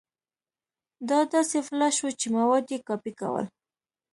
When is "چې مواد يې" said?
2.19-2.79